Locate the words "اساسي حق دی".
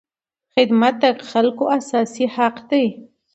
1.77-2.85